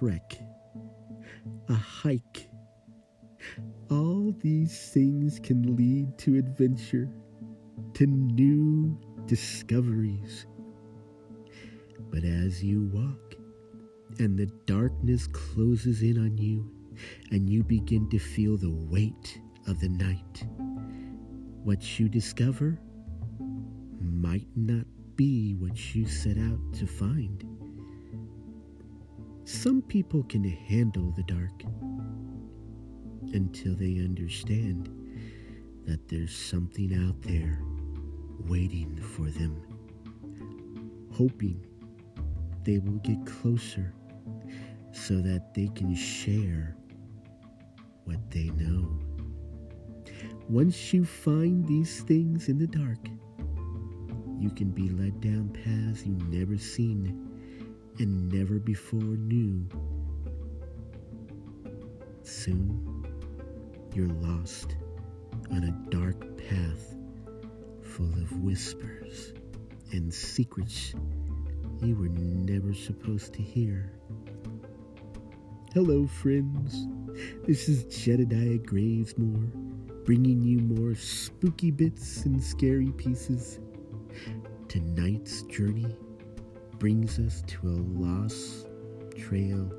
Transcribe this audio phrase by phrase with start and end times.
[0.00, 0.38] trek,
[1.68, 2.48] a hike.
[3.90, 7.10] All these things can lead to adventure,
[7.94, 10.46] to new discoveries.
[12.10, 13.34] But as you walk
[14.18, 16.70] and the darkness closes in on you,
[17.30, 20.46] and you begin to feel the weight of the night,
[21.62, 22.80] what you discover
[24.00, 24.86] might not
[25.16, 27.49] be what you set out to find.
[29.52, 31.64] Some people can handle the dark
[33.34, 34.88] until they understand
[35.86, 37.60] that there's something out there
[38.46, 39.60] waiting for them,
[41.12, 41.66] hoping
[42.62, 43.92] they will get closer
[44.92, 46.76] so that they can share
[48.04, 49.00] what they know.
[50.48, 53.00] Once you find these things in the dark,
[54.38, 57.29] you can be led down paths you've never seen
[58.00, 59.68] and never before knew.
[62.22, 63.06] Soon,
[63.92, 64.76] you're lost
[65.50, 66.96] on a dark path
[67.82, 69.34] full of whispers
[69.92, 70.94] and secrets
[71.82, 73.92] you were never supposed to hear.
[75.74, 76.86] Hello, friends.
[77.46, 79.50] This is Jedediah Gravesmore,
[80.06, 83.60] bringing you more spooky bits and scary pieces.
[84.68, 85.98] Tonight's journey
[86.80, 88.66] brings us to a lost
[89.14, 89.70] trail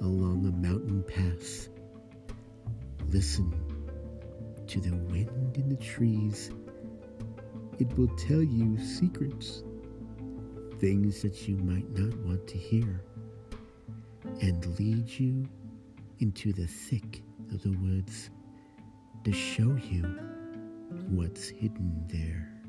[0.00, 1.68] along a mountain pass.
[3.08, 3.52] Listen
[4.66, 6.50] to the wind in the trees.
[7.78, 9.62] It will tell you secrets,
[10.78, 13.04] things that you might not want to hear,
[14.40, 15.46] and lead you
[16.20, 18.30] into the thick of the woods
[19.24, 20.02] to show you
[21.10, 22.59] what's hidden there.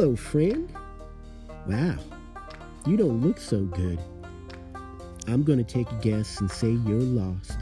[0.00, 0.72] Hello, friend.
[1.66, 1.96] Wow,
[2.86, 3.98] you don't look so good.
[5.26, 7.58] I'm going to take a guess and say you're lost.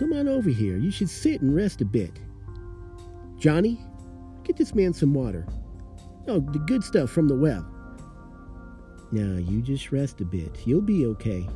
[0.00, 0.76] Come on over here.
[0.76, 2.10] You should sit and rest a bit.
[3.38, 3.80] Johnny,
[4.42, 5.46] get this man some water.
[6.26, 7.64] Oh, the good stuff from the well.
[9.12, 10.66] Now, you just rest a bit.
[10.66, 11.48] You'll be okay.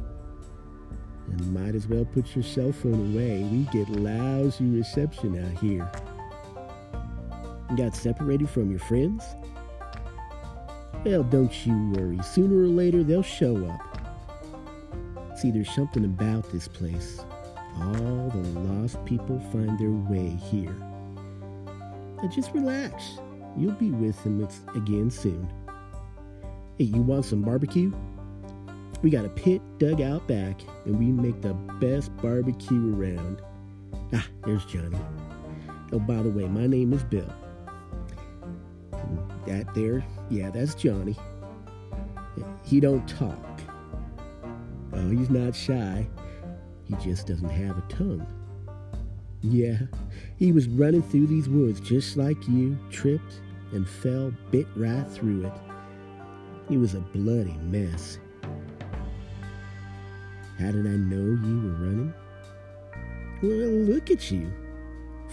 [1.26, 3.42] And might as well put your cell phone away.
[3.42, 5.90] We get lousy reception out here.
[7.76, 9.24] Got separated from your friends?
[11.06, 12.22] Well, don't you worry.
[12.22, 15.38] Sooner or later, they'll show up.
[15.38, 17.24] See, there's something about this place.
[17.78, 20.76] All the lost people find their way here.
[22.22, 23.18] Now just relax.
[23.56, 25.50] You'll be with them again soon.
[26.78, 27.90] Hey, you want some barbecue?
[29.02, 33.40] We got a pit dug out back, and we make the best barbecue around.
[34.12, 34.98] Ah, there's Johnny.
[35.90, 37.32] Oh, by the way, my name is Bill.
[39.46, 41.16] That there, yeah, that's Johnny.
[42.64, 43.60] He don't talk.
[44.92, 46.06] Oh, he's not shy.
[46.84, 48.26] He just doesn't have a tongue.
[49.40, 49.78] Yeah,
[50.36, 53.40] he was running through these woods just like you, tripped
[53.72, 55.52] and fell, bit right through it.
[56.68, 58.18] He was a bloody mess.
[60.58, 62.14] How did I know you were running?
[63.42, 64.52] Well, look at you.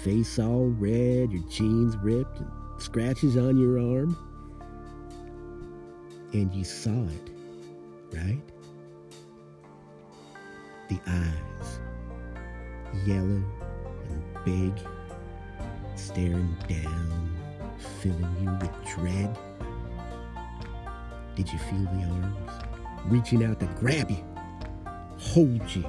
[0.04, 2.50] Face all red, your jeans ripped, and
[2.82, 4.18] scratches on your arm.
[6.34, 7.32] And you saw it,
[8.14, 8.42] right?
[10.88, 11.80] The eyes,
[13.06, 13.44] yellow
[14.10, 14.74] and big,
[15.96, 17.38] staring down,
[18.02, 19.38] filling you with dread.
[21.36, 22.52] Did you feel the arms
[23.06, 24.24] reaching out to grab you,
[25.18, 25.86] hold you?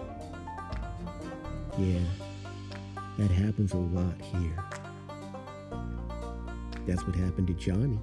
[1.79, 2.01] Yeah,
[3.19, 4.65] that happens a lot here.
[6.91, 8.01] That's what happened to Johnny.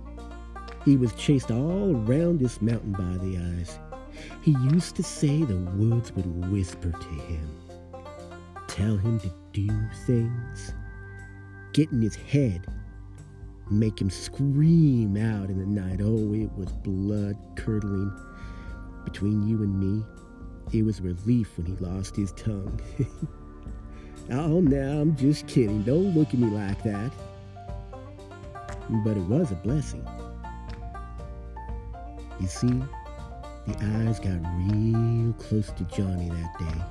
[0.86, 3.78] He was chased all around this mountain by the eyes.
[4.42, 7.50] He used to say the woods would whisper to him,
[8.70, 9.68] tell him to do
[10.06, 10.74] things,
[11.74, 12.66] get in his head,
[13.70, 16.00] make him scream out in the night.
[16.02, 18.18] Oh, it was blood curdling.
[19.04, 20.06] Between you and me,
[20.72, 22.80] it was relief when he lost his tongue.
[24.32, 25.84] oh, now I'm just kidding.
[25.84, 27.12] Don't look at me like that.
[28.90, 30.08] But it was a blessing.
[32.40, 32.82] You see,
[33.66, 33.76] the
[34.06, 36.82] eyes got real close to Johnny that day.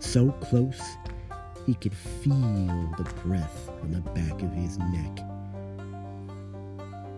[0.00, 0.82] So close,
[1.64, 2.34] he could feel
[2.98, 5.24] the breath on the back of his neck.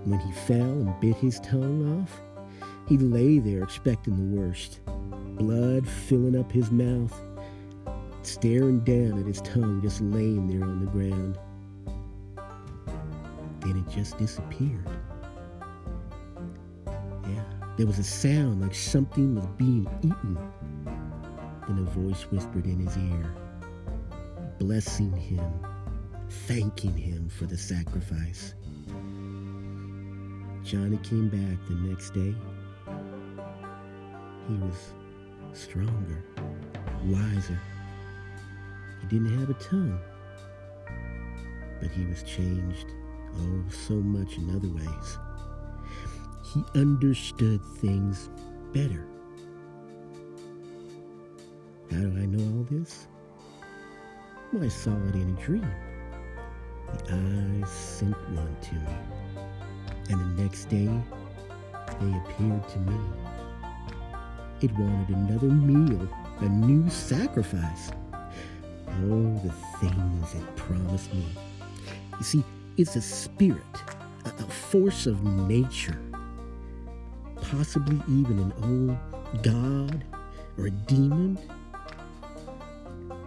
[0.05, 2.21] When he fell and bit his tongue off,
[2.89, 4.79] he lay there expecting the worst.
[5.37, 7.13] blood filling up his mouth,
[8.23, 11.26] staring down at his tongue just laying there on the ground.
[13.89, 14.89] Just disappeared.
[16.87, 17.45] Yeah,
[17.77, 20.39] there was a sound like something was being eaten.
[21.67, 23.35] Then a voice whispered in his ear,
[24.59, 25.67] blessing him,
[26.47, 28.55] thanking him for the sacrifice.
[30.63, 32.35] Johnny came back the next day.
[34.49, 34.93] He was
[35.53, 36.23] stronger,
[37.05, 37.61] wiser.
[39.01, 39.99] He didn't have a tongue,
[41.81, 42.87] but he was changed,
[43.39, 45.19] oh, so much in other ways.
[46.45, 48.31] He understood things
[48.73, 49.07] better.
[51.91, 53.07] How do I know all this?
[54.53, 55.71] Well, I saw it in a dream.
[56.87, 58.97] The eyes sent one to me,
[60.11, 60.89] and the next day
[62.01, 62.99] they appeared to me.
[64.63, 66.09] It wanted another meal,
[66.41, 67.91] a new sacrifice.
[68.89, 71.27] Oh, the things it promised me.
[72.19, 72.45] You see,
[72.77, 73.63] it's a spirit,
[74.25, 75.99] a, a force of nature,
[77.41, 80.05] possibly even an old god
[80.59, 81.39] or a demon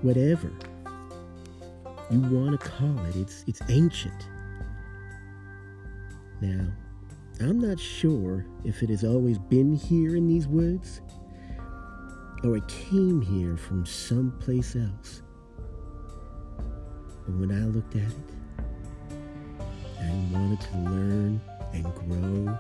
[0.02, 0.52] whatever
[2.10, 3.16] you want to call it.
[3.16, 4.28] It's it's ancient.
[6.42, 6.68] Now,
[7.42, 11.02] I'm not sure if it has always been here in these woods
[12.44, 15.22] or it came here from someplace else.
[16.58, 18.39] But when I looked at it,
[20.20, 22.58] I wanted to learn and grow,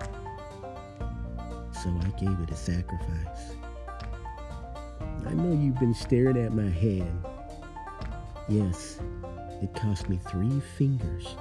[1.74, 3.54] so I gave it a sacrifice.
[5.28, 7.26] I know you've been staring at my hand.
[8.48, 9.02] Yes,
[9.62, 11.36] it cost me three fingers.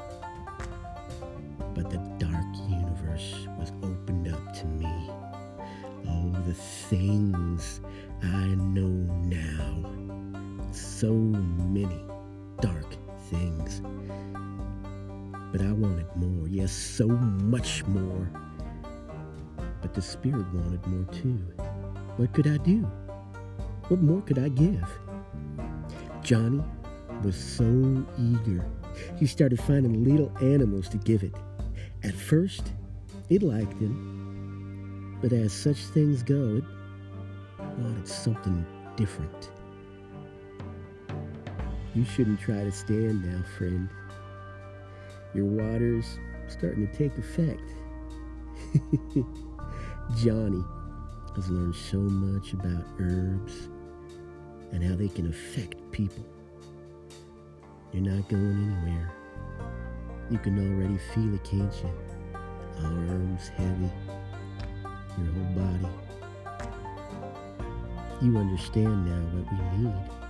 [1.75, 5.11] But the dark universe was opened up to me.
[6.09, 7.81] Oh, the things
[8.25, 8.89] I know
[9.23, 10.73] now.
[10.73, 12.08] So many
[16.69, 18.31] So much more.
[19.81, 21.39] But the Spirit wanted more too.
[22.17, 22.83] What could I do?
[23.89, 24.87] What more could I give?
[26.23, 26.63] Johnny
[27.25, 28.67] was so eager.
[29.17, 31.35] He started finding little animals to give it.
[32.03, 32.73] At first,
[33.31, 36.65] it liked him, but as such things go, it
[37.79, 38.67] wanted something
[38.97, 39.51] different.
[41.95, 43.89] You shouldn't try to stand now, friend.
[45.35, 47.63] Your water's starting to take effect.
[50.17, 50.65] Johnny
[51.37, 53.69] has learned so much about herbs
[54.73, 56.25] and how they can affect people.
[57.93, 59.13] You're not going anywhere.
[60.31, 61.91] You can already feel it, can't you?
[62.85, 63.91] Arms heavy,
[65.17, 65.89] your whole body.
[68.21, 70.28] You understand now what we need.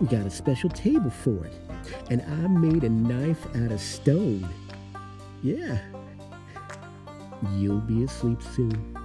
[0.00, 1.54] We got a special table for it,
[2.08, 4.48] and I made a knife out of stone.
[5.42, 5.78] Yeah.
[7.56, 8.96] You'll be asleep soon,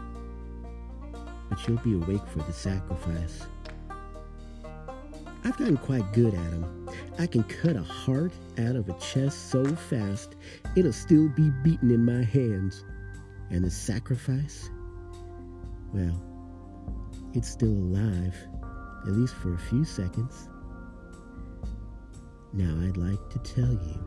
[1.50, 3.48] but you'll be awake for the sacrifice.
[5.44, 6.90] I've gotten quite good at them.
[7.18, 10.36] I can cut a heart out of a chest so fast
[10.76, 12.86] it'll still be beating in my hands.
[13.50, 14.70] And the sacrifice?
[15.92, 16.24] Well,
[17.34, 18.36] it's still alive,
[19.06, 20.50] at least for a few seconds.
[22.54, 24.00] Now I'd like to tell you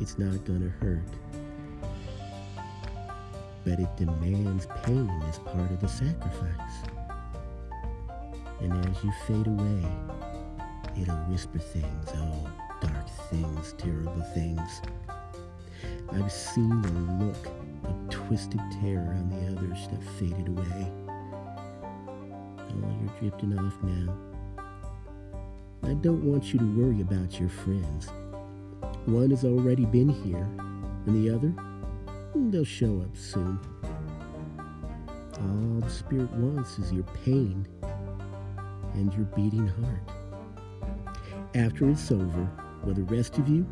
[0.00, 1.08] it's not gonna hurt.
[3.64, 6.82] But it demands pain as part of the sacrifice.
[8.60, 9.86] And as you fade away,
[11.00, 12.50] It'll whisper things, oh,
[12.82, 14.82] dark things, terrible things.
[16.12, 17.46] I've seen the look
[17.84, 20.92] of twisted terror on the others that faded away.
[22.58, 24.31] Oh, you're drifting off now.
[25.84, 28.08] I don't want you to worry about your friends.
[29.06, 30.48] One has already been here,
[31.06, 31.52] and the other,
[32.50, 33.58] they'll show up soon.
[35.40, 37.66] All the Spirit wants is your pain
[38.94, 40.10] and your beating heart.
[41.54, 42.48] After it's over,
[42.84, 43.66] will the rest of you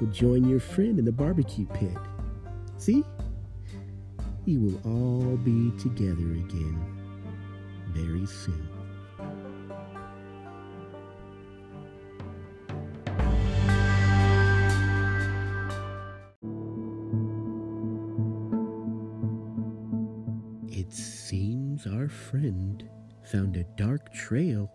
[0.00, 1.96] will join your friend in the barbecue pit.
[2.76, 3.04] See?
[4.44, 6.80] You will all be together again
[7.92, 8.77] very soon.
[20.78, 22.88] It seems our friend
[23.24, 24.70] found a dark trail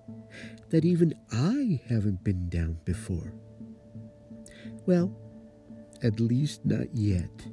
[0.70, 3.34] that even I haven't been down before.
[4.86, 5.16] Well,
[6.04, 7.48] at least not yet.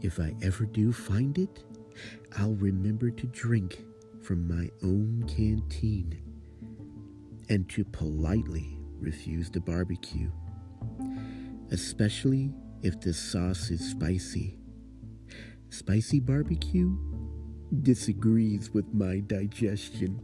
[0.00, 1.64] If I ever do find it,
[2.38, 3.82] I'll remember to drink
[4.22, 6.16] from my own canteen
[7.48, 10.30] and to politely refuse the barbecue,
[11.72, 14.59] especially if the sauce is spicy.
[15.72, 16.96] Spicy barbecue
[17.82, 20.20] disagrees with my digestion.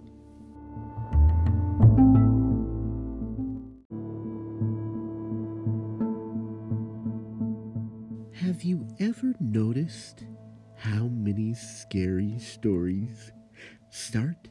[8.35, 10.25] Have you ever noticed
[10.77, 13.31] how many scary stories
[13.91, 14.49] start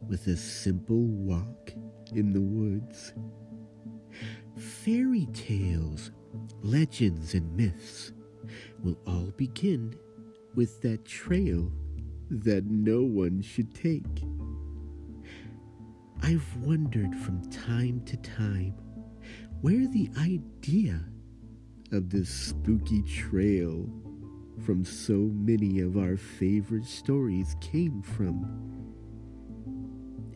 [0.00, 1.72] with a simple walk
[2.12, 3.12] in the woods?
[4.58, 6.10] Fairy tales,
[6.60, 8.10] legends, and myths
[8.82, 9.94] will all begin
[10.54, 11.70] with that trail
[12.30, 14.24] that no one should take.
[16.22, 18.74] I've wondered from time to time
[19.60, 21.00] where the idea
[21.92, 23.88] of this spooky trail
[24.64, 28.44] from so many of our favorite stories came from.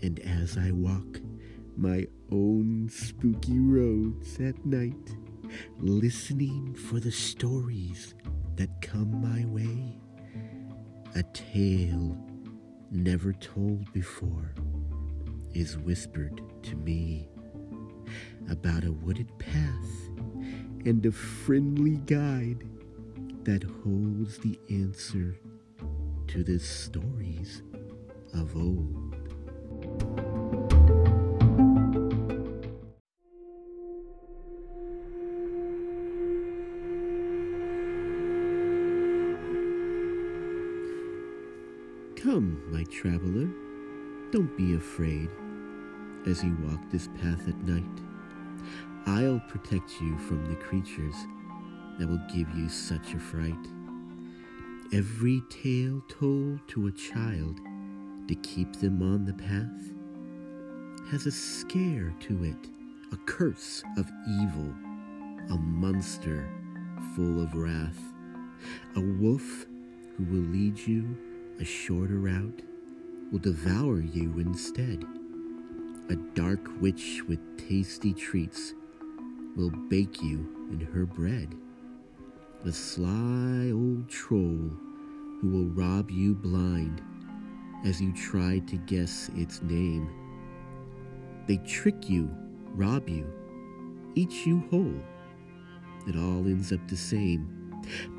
[0.02, 1.20] And as I walk
[1.76, 5.16] my own spooky roads at night,
[5.78, 8.14] listening for the stories
[8.56, 10.00] that come my way,
[11.18, 12.16] a tale
[12.92, 14.54] never told before
[15.52, 17.28] is whispered to me
[18.48, 19.90] about a wooded path
[20.86, 22.62] and a friendly guide
[23.42, 25.36] that holds the answer
[26.28, 27.62] to the stories
[28.32, 30.27] of old.
[42.70, 43.48] My traveler,
[44.30, 45.30] don't be afraid
[46.26, 47.84] as you walk this path at night.
[49.06, 51.14] I'll protect you from the creatures
[51.98, 53.54] that will give you such a fright.
[54.92, 57.58] Every tale told to a child
[58.28, 59.94] to keep them on the path
[61.10, 62.68] has a scare to it,
[63.12, 64.10] a curse of
[64.40, 64.74] evil,
[65.50, 66.46] a monster
[67.16, 67.98] full of wrath,
[68.96, 69.66] a wolf
[70.16, 71.16] who will lead you
[71.60, 72.62] a shorter route,
[73.32, 75.04] will devour you instead,
[76.08, 78.74] a dark witch with tasty treats
[79.56, 81.54] will bake you in her bread.
[82.64, 84.70] The sly old troll
[85.40, 87.02] who will rob you blind
[87.84, 90.08] as you try to guess its name.
[91.46, 92.30] They trick you,
[92.74, 93.26] rob you,
[94.14, 95.02] eat you whole.
[96.06, 97.57] It all ends up the same.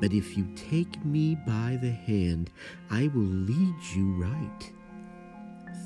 [0.00, 2.50] But if you take me by the hand,
[2.90, 4.72] I will lead you right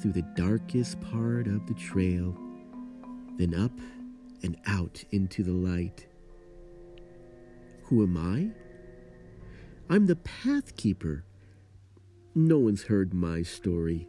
[0.01, 2.37] through the darkest part of the trail,
[3.39, 3.73] then up
[4.43, 6.07] and out into the light.
[7.85, 8.51] Who am I?
[9.93, 11.25] I'm the path keeper.
[12.35, 14.09] No one's heard my story.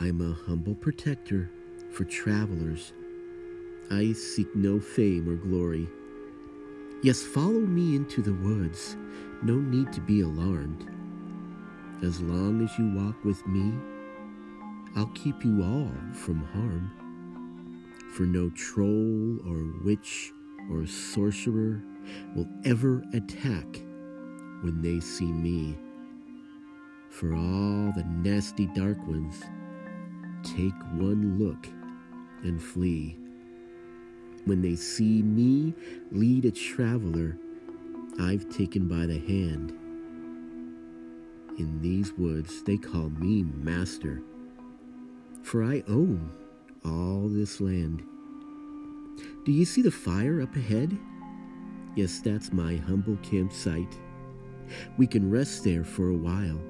[0.00, 1.50] I'm a humble protector
[1.92, 2.92] for travelers.
[3.90, 5.88] I seek no fame or glory.
[7.02, 8.96] Yes, follow me into the woods.
[9.42, 10.90] No need to be alarmed.
[12.02, 13.72] As long as you walk with me,
[14.96, 16.90] I'll keep you all from harm
[18.16, 20.32] for no troll or witch
[20.70, 21.82] or sorcerer
[22.34, 23.66] will ever attack
[24.62, 25.76] when they see me.
[27.10, 29.42] For all the nasty dark ones,
[30.42, 31.68] take one look
[32.42, 33.18] and flee.
[34.46, 35.74] When they see me
[36.12, 37.36] lead a traveler
[38.20, 39.72] I've taken by the hand,
[41.58, 44.22] in these woods they call me master,
[45.42, 46.30] for I own
[46.84, 48.04] all this land.
[49.44, 50.96] Do you see the fire up ahead?
[51.96, 53.98] Yes, that's my humble campsite.
[54.96, 56.60] We can rest there for a while.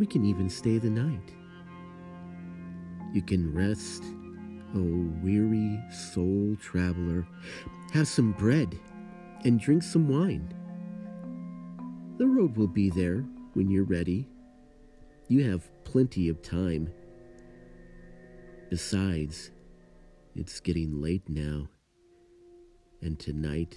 [0.00, 1.32] We can even stay the night.
[3.12, 4.02] You can rest,
[4.74, 7.26] oh weary soul traveler.
[7.92, 8.78] Have some bread
[9.44, 10.52] and drink some wine.
[12.18, 13.24] The road will be there
[13.54, 14.28] when you're ready.
[15.28, 16.92] You have plenty of time.
[18.70, 19.50] Besides,
[20.34, 21.68] it's getting late now,
[23.02, 23.76] and tonight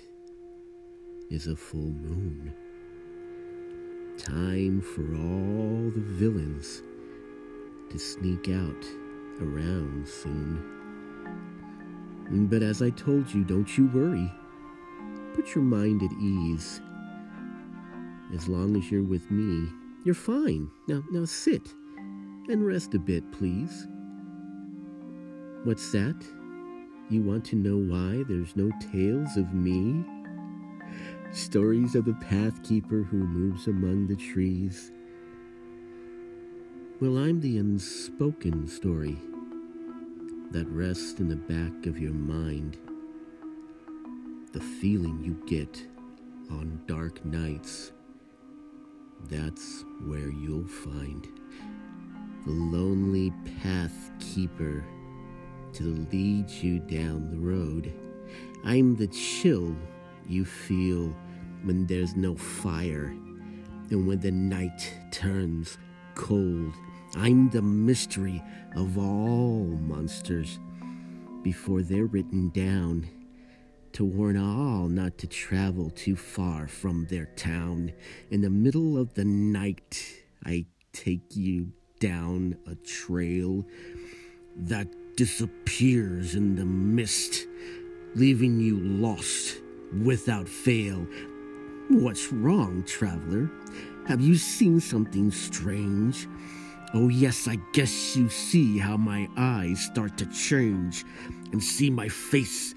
[1.29, 2.53] is a full moon.
[4.17, 6.81] Time for all the villains
[7.89, 8.85] to sneak out
[9.41, 10.84] around soon.
[12.31, 14.31] But as I told you, don't you worry.
[15.35, 16.81] Put your mind at ease.
[18.33, 19.69] As long as you're with me,
[20.03, 20.69] you're fine.
[20.87, 21.61] Now, now sit
[22.49, 23.87] and rest a bit, please.
[25.63, 26.15] What's that?
[27.09, 30.03] You want to know why there's no tales of me?
[31.31, 34.91] Stories of the pathkeeper who moves among the trees.
[36.99, 39.19] Well, I'm the unspoken story
[40.55, 42.77] that rests in the back of your mind.
[44.53, 45.85] The feeling you get
[46.49, 47.91] on dark nights.
[49.29, 51.27] That's where you'll find
[52.45, 54.85] the lonely path keeper
[55.73, 57.91] to lead you down the road.
[58.63, 59.75] I'm the chill
[60.25, 61.13] you feel
[61.65, 63.13] when there's no fire
[63.89, 65.77] and when the night turns
[66.13, 66.71] cold.
[67.15, 68.43] I'm the mystery
[68.75, 70.59] of all monsters
[71.43, 73.07] before they're written down
[73.93, 77.93] to warn all not to travel too far from their town.
[78.31, 80.03] In the middle of the night,
[80.45, 83.65] I take you down a trail
[84.57, 87.47] that disappears in the mist,
[88.15, 89.61] leaving you lost
[90.03, 91.07] without fail.
[91.87, 93.49] What's wrong, traveler?
[94.07, 96.27] Have you seen something strange?
[96.93, 101.03] Oh, yes, I guess you see how my eyes start to change
[101.51, 102.73] and see my face.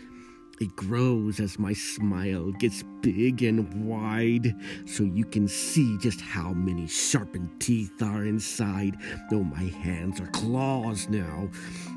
[0.60, 6.52] It grows as my smile gets big and wide, so you can see just how
[6.52, 8.96] many sharpened teeth are inside.
[9.30, 11.48] Oh, my hands are claws now.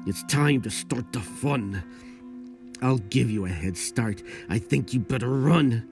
[0.05, 1.83] It's time to start the fun.
[2.83, 4.21] I'll give you a head start.
[4.47, 5.87] I think you better run.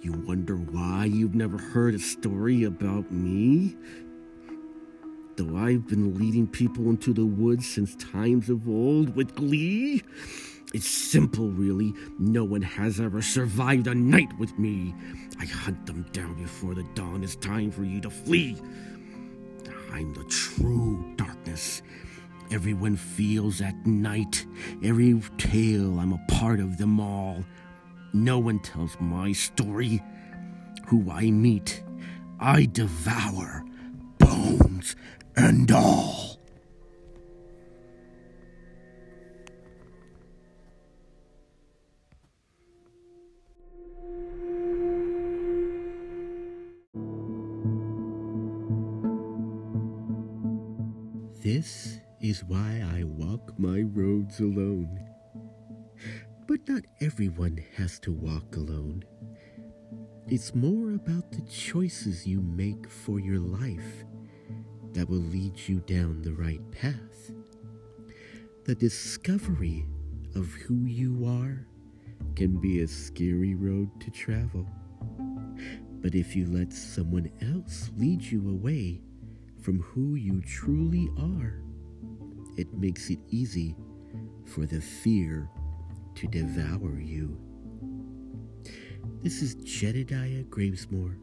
[0.00, 3.76] You wonder why you've never heard a story about me?
[5.36, 10.02] Though I've been leading people into the woods since times of old with glee.
[10.72, 11.92] It's simple, really.
[12.18, 14.94] No one has ever survived a night with me.
[15.38, 18.56] I hunt them down before the dawn is time for you to flee.
[19.92, 21.82] I'm the true darkness.
[22.50, 24.46] Everyone feels at night.
[24.82, 27.44] Every tale, I'm a part of them all.
[28.12, 30.02] No one tells my story.
[30.86, 31.82] Who I meet,
[32.38, 33.64] I devour
[34.18, 34.96] bones
[35.36, 36.38] and all.
[51.42, 54.98] This is why I walk my roads alone.
[56.48, 59.04] But not everyone has to walk alone.
[60.26, 64.04] It's more about the choices you make for your life
[64.96, 67.30] that will lead you down the right path.
[68.64, 69.84] The discovery
[70.34, 71.66] of who you are
[72.34, 74.66] can be a scary road to travel.
[76.00, 79.02] But if you let someone else lead you away
[79.60, 81.60] from who you truly are,
[82.56, 83.76] it makes it easy
[84.46, 85.50] for the fear
[86.14, 87.38] to devour you.
[89.22, 91.18] This is Jedediah Gravesmore,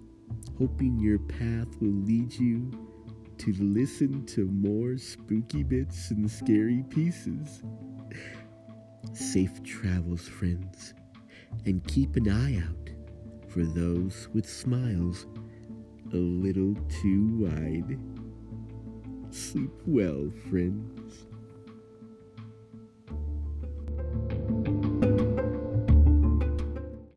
[0.60, 2.70] hoping your path will lead you
[3.44, 7.62] to listen to more spooky bits and scary pieces.
[9.12, 10.94] Safe travels, friends,
[11.66, 12.90] and keep an eye out
[13.50, 15.26] for those with smiles
[16.14, 18.00] a little too wide.
[19.30, 21.26] Sleep well, friends.